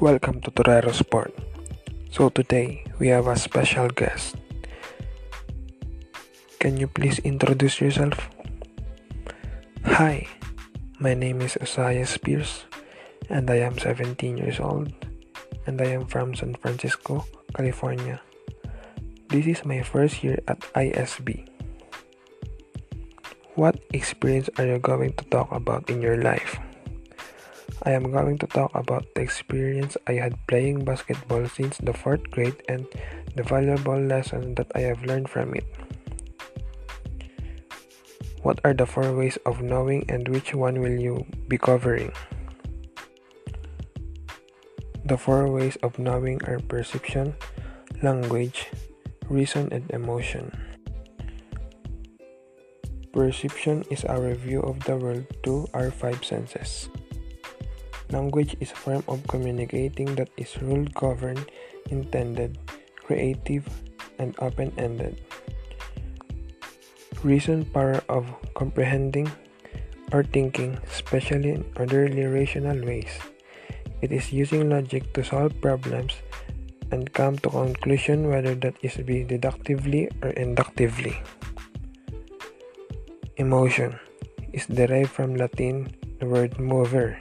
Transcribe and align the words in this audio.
Welcome 0.00 0.40
to 0.48 0.50
Torero 0.50 0.96
Sport. 0.96 1.36
So 2.08 2.32
today 2.32 2.88
we 2.96 3.12
have 3.12 3.28
a 3.28 3.36
special 3.36 3.92
guest. 3.92 4.32
Can 6.56 6.80
you 6.80 6.88
please 6.88 7.20
introduce 7.20 7.84
yourself? 7.84 8.16
Hi, 9.84 10.24
my 10.96 11.12
name 11.12 11.44
is 11.44 11.60
Osaya 11.60 12.08
Spears 12.08 12.64
and 13.28 13.44
I 13.52 13.60
am 13.60 13.76
17 13.76 14.40
years 14.40 14.56
old 14.56 14.88
and 15.68 15.76
I 15.76 15.92
am 15.92 16.08
from 16.08 16.32
San 16.32 16.56
Francisco, 16.56 17.28
California. 17.52 18.24
This 19.28 19.44
is 19.44 19.68
my 19.68 19.84
first 19.84 20.24
year 20.24 20.40
at 20.48 20.60
ISB. 20.72 21.44
What 23.52 23.76
experience 23.92 24.48
are 24.56 24.64
you 24.64 24.80
going 24.80 25.12
to 25.20 25.24
talk 25.28 25.52
about 25.52 25.92
in 25.92 26.00
your 26.00 26.24
life? 26.24 26.56
I 27.82 27.96
am 27.96 28.12
going 28.12 28.36
to 28.38 28.46
talk 28.46 28.72
about 28.76 29.08
the 29.14 29.24
experience 29.24 29.96
I 30.06 30.20
had 30.20 30.36
playing 30.46 30.84
basketball 30.84 31.48
since 31.48 31.78
the 31.80 31.96
fourth 31.96 32.28
grade 32.30 32.60
and 32.68 32.84
the 33.36 33.42
valuable 33.42 33.96
lessons 33.96 34.56
that 34.60 34.68
I 34.74 34.84
have 34.92 35.00
learned 35.08 35.32
from 35.32 35.56
it. 35.56 35.64
What 38.44 38.60
are 38.64 38.76
the 38.76 38.84
four 38.84 39.16
ways 39.16 39.40
of 39.48 39.64
knowing 39.64 40.04
and 40.12 40.28
which 40.28 40.52
one 40.52 40.80
will 40.80 40.92
you 40.92 41.24
be 41.48 41.56
covering? 41.56 42.12
The 45.04 45.16
four 45.16 45.48
ways 45.48 45.76
of 45.80 45.98
knowing 45.98 46.44
are 46.44 46.60
perception, 46.60 47.32
language, 48.04 48.68
reason, 49.32 49.72
and 49.72 49.88
emotion. 49.90 50.52
Perception 53.12 53.88
is 53.88 54.04
our 54.04 54.36
view 54.36 54.60
of 54.60 54.84
the 54.84 54.96
world 55.00 55.24
through 55.42 55.66
our 55.72 55.90
five 55.90 56.22
senses. 56.24 56.92
Language 58.10 58.58
is 58.58 58.74
a 58.74 58.74
form 58.74 59.06
of 59.06 59.22
communicating 59.30 60.18
that 60.18 60.34
is 60.36 60.58
rule 60.58 60.82
governed, 60.98 61.46
intended, 61.94 62.58
creative, 63.06 63.62
and 64.18 64.34
open 64.42 64.74
ended. 64.74 65.22
Reason 67.22 67.64
power 67.70 68.02
of 68.10 68.26
comprehending 68.58 69.30
or 70.10 70.24
thinking, 70.24 70.74
especially 70.90 71.54
in 71.54 71.64
orderly 71.78 72.26
rational 72.26 72.82
ways. 72.82 73.14
It 74.02 74.10
is 74.10 74.32
using 74.32 74.70
logic 74.70 75.14
to 75.14 75.22
solve 75.22 75.54
problems 75.62 76.18
and 76.90 77.12
come 77.14 77.38
to 77.46 77.50
conclusion 77.50 78.26
whether 78.26 78.56
that 78.58 78.74
is 78.82 78.98
be 78.98 79.22
deductively 79.22 80.10
or 80.22 80.34
inductively. 80.34 81.22
Emotion 83.36 83.94
is 84.52 84.66
derived 84.66 85.14
from 85.14 85.36
Latin 85.36 85.94
the 86.18 86.26
word 86.26 86.58
mover 86.58 87.16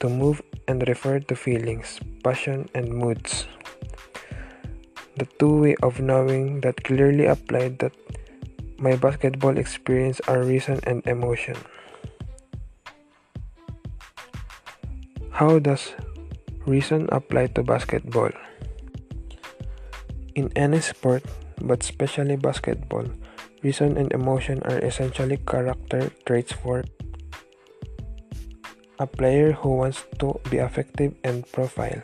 to 0.00 0.08
move 0.08 0.42
and 0.66 0.86
refer 0.88 1.20
to 1.20 1.34
feelings, 1.36 2.00
passion, 2.22 2.68
and 2.74 2.88
moods. 2.88 3.46
The 5.16 5.26
two 5.38 5.60
way 5.62 5.74
of 5.82 6.00
knowing 6.00 6.60
that 6.62 6.82
clearly 6.82 7.26
applied 7.26 7.78
that 7.78 7.94
my 8.78 8.96
basketball 8.96 9.56
experience 9.58 10.20
are 10.26 10.42
reason 10.42 10.80
and 10.84 11.06
emotion. 11.06 11.56
How 15.30 15.58
does 15.58 15.94
reason 16.66 17.08
apply 17.10 17.54
to 17.58 17.62
basketball? 17.62 18.30
In 20.34 20.50
any 20.56 20.80
sport, 20.80 21.22
but 21.62 21.82
especially 21.82 22.36
basketball, 22.36 23.06
reason 23.62 23.96
and 23.96 24.10
emotion 24.12 24.62
are 24.66 24.78
essentially 24.78 25.38
character 25.46 26.10
traits 26.26 26.52
for 26.52 26.84
a 28.98 29.06
player 29.06 29.52
who 29.52 29.76
wants 29.76 30.04
to 30.18 30.38
be 30.50 30.58
effective 30.58 31.14
and 31.24 31.50
profile. 31.50 32.02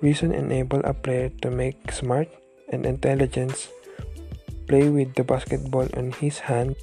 Reason 0.00 0.32
enable 0.32 0.80
a 0.84 0.94
player 0.94 1.28
to 1.42 1.50
make 1.50 1.92
smart 1.92 2.28
and 2.70 2.86
intelligence 2.86 3.68
play 4.66 4.88
with 4.88 5.14
the 5.14 5.24
basketball 5.24 5.90
in 5.98 6.12
his 6.12 6.38
hand 6.38 6.76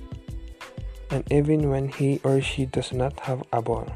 and 1.09 1.23
even 1.31 1.69
when 1.69 1.87
he 1.87 2.19
or 2.23 2.41
she 2.41 2.65
does 2.65 2.91
not 2.91 3.19
have 3.21 3.43
a 3.53 3.61
ball. 3.61 3.87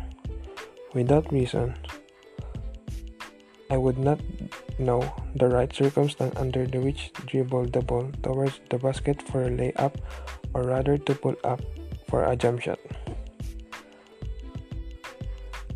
Without 0.93 1.31
reason, 1.31 1.75
I 3.69 3.77
would 3.77 3.97
not 3.97 4.19
know 4.79 5.03
the 5.35 5.47
right 5.47 5.71
circumstance 5.71 6.35
under 6.35 6.65
the 6.65 6.79
which 6.79 7.11
dribble 7.27 7.67
the 7.71 7.81
ball 7.81 8.11
towards 8.23 8.59
the 8.69 8.77
basket 8.77 9.21
for 9.21 9.43
a 9.43 9.49
layup 9.49 9.95
or 10.53 10.63
rather 10.63 10.97
to 10.97 11.15
pull 11.15 11.35
up 11.43 11.61
for 12.07 12.25
a 12.25 12.35
jump 12.35 12.61
shot. 12.61 12.79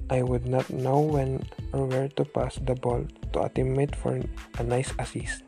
I 0.09 0.21
would 0.21 0.45
not 0.45 0.69
know 0.69 0.99
when 1.01 1.45
or 1.73 1.85
where 1.85 2.09
to 2.09 2.25
pass 2.25 2.55
the 2.61 2.75
ball 2.75 3.05
to 3.33 3.39
a 3.41 3.49
teammate 3.49 3.95
for 3.95 4.21
a 4.59 4.63
nice 4.63 4.93
assist. 4.99 5.43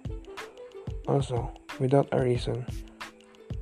Also, 1.08 1.54
without 1.80 2.10
a 2.12 2.22
reason, 2.22 2.66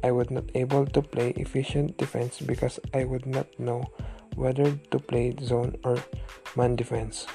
I 0.03 0.11
would 0.11 0.31
not 0.31 0.45
able 0.55 0.85
to 0.85 1.01
play 1.01 1.31
efficient 1.35 1.97
defense 1.97 2.39
because 2.39 2.79
I 2.93 3.03
would 3.03 3.25
not 3.25 3.47
know 3.59 3.83
whether 4.35 4.71
to 4.91 4.99
play 4.99 5.35
zone 5.41 5.75
or 5.83 5.97
man 6.55 6.75
defense. 6.75 7.27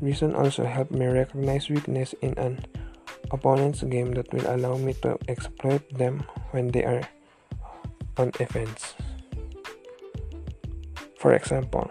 Reason 0.00 0.34
also 0.34 0.64
helped 0.64 0.92
me 0.92 1.06
recognize 1.06 1.68
weakness 1.68 2.14
in 2.22 2.32
an 2.38 2.64
opponent's 3.30 3.82
game 3.82 4.12
that 4.12 4.32
will 4.32 4.48
allow 4.48 4.76
me 4.76 4.94
to 5.02 5.18
exploit 5.28 5.82
them 5.92 6.24
when 6.52 6.68
they 6.68 6.84
are 6.84 7.02
on 8.16 8.32
offense. 8.40 8.94
For 11.18 11.34
example, 11.34 11.90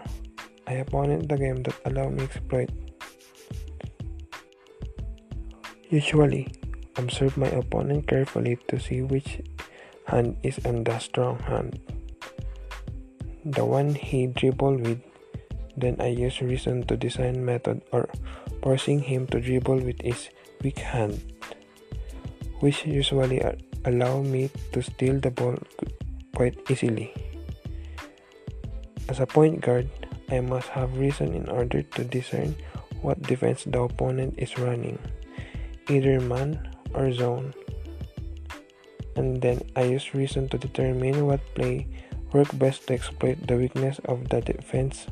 I 0.70 0.86
opponent 0.86 1.26
the 1.26 1.34
game 1.34 1.66
that 1.66 1.74
allow 1.82 2.14
me 2.14 2.22
exploit. 2.30 2.70
Usually, 5.90 6.46
I 6.94 7.02
observe 7.02 7.34
my 7.34 7.50
opponent 7.50 8.06
carefully 8.06 8.54
to 8.70 8.78
see 8.78 9.02
which 9.02 9.42
hand 10.06 10.38
is 10.46 10.62
on 10.62 10.86
the 10.86 10.94
strong 11.02 11.42
hand. 11.42 11.74
The 13.42 13.66
one 13.66 13.98
he 13.98 14.30
dribble 14.30 14.78
with, 14.78 15.02
then 15.74 15.98
I 15.98 16.14
use 16.14 16.38
reason 16.38 16.86
to 16.86 16.94
design 16.94 17.42
method 17.42 17.82
or 17.90 18.06
forcing 18.62 19.02
him 19.02 19.26
to 19.34 19.42
dribble 19.42 19.82
with 19.82 19.98
his 20.06 20.30
weak 20.62 20.78
hand, 20.78 21.18
which 22.62 22.86
usually 22.86 23.42
allow 23.84 24.22
me 24.22 24.54
to 24.70 24.86
steal 24.86 25.18
the 25.18 25.34
ball 25.34 25.58
quite 26.36 26.54
easily. 26.70 27.10
As 29.08 29.18
a 29.18 29.26
point 29.26 29.58
guard, 29.66 29.90
I 30.30 30.38
must 30.40 30.68
have 30.70 30.96
reason 30.96 31.34
in 31.34 31.48
order 31.50 31.82
to 31.82 32.04
discern 32.04 32.54
what 33.02 33.20
defense 33.22 33.64
the 33.64 33.80
opponent 33.80 34.34
is 34.38 34.58
running, 34.58 34.98
either 35.88 36.20
man 36.20 36.70
or 36.94 37.12
zone. 37.12 37.52
And 39.16 39.42
then 39.42 39.60
I 39.74 39.90
use 39.90 40.14
reason 40.14 40.48
to 40.50 40.58
determine 40.58 41.26
what 41.26 41.42
play 41.54 41.88
work 42.32 42.48
best 42.58 42.86
to 42.86 42.94
exploit 42.94 43.42
the 43.46 43.56
weakness 43.56 43.98
of 44.06 44.28
the 44.28 44.40
defense 44.40 45.06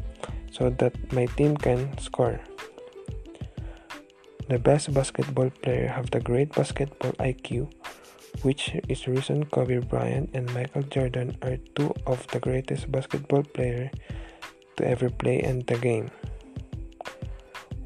so 0.52 0.70
that 0.78 0.94
my 1.12 1.26
team 1.34 1.56
can 1.56 1.98
score. 1.98 2.38
The 4.48 4.58
best 4.58 4.94
basketball 4.94 5.50
player 5.50 5.88
have 5.88 6.10
the 6.10 6.20
great 6.20 6.54
basketball 6.54 7.12
IQ, 7.18 7.68
which 8.42 8.72
is 8.88 9.06
reason 9.08 9.44
Kobe 9.46 9.78
Bryant 9.78 10.30
and 10.32 10.48
Michael 10.54 10.82
Jordan 10.84 11.36
are 11.42 11.58
two 11.74 11.92
of 12.06 12.24
the 12.28 12.40
greatest 12.40 12.90
basketball 12.90 13.42
players 13.42 13.90
to 14.78 14.86
ever 14.86 15.10
play 15.10 15.42
in 15.42 15.66
the 15.66 15.76
game. 15.76 16.10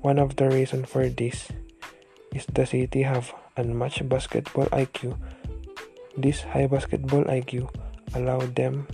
One 0.05 0.21
of 0.21 0.37
the 0.37 0.53
reasons 0.53 0.89
for 0.89 1.09
this 1.09 1.49
is 2.37 2.45
the 2.53 2.69
city 2.69 3.03
have 3.03 3.33
unmatched 3.57 4.09
basketball 4.09 4.69
IQ. 4.69 5.17
This 6.17 6.45
high 6.45 6.69
basketball 6.69 7.25
IQ 7.25 7.73
allow 8.15 8.45
them 8.45 8.87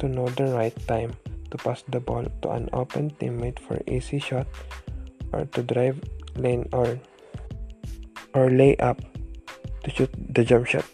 to 0.00 0.08
know 0.08 0.28
the 0.40 0.56
right 0.56 0.76
time 0.88 1.12
to 1.50 1.56
pass 1.60 1.84
the 1.88 2.00
ball 2.00 2.24
to 2.42 2.48
an 2.50 2.68
open 2.72 3.12
teammate 3.20 3.60
for 3.60 3.80
easy 3.86 4.18
shot 4.18 4.46
or 5.32 5.44
to 5.52 5.62
drive 5.62 6.00
lane 6.36 6.68
or 6.72 6.98
or 8.34 8.50
lay 8.50 8.76
up 8.78 9.00
to 9.84 9.90
shoot 9.90 10.12
the 10.32 10.44
jump 10.44 10.66
shot. 10.66 10.84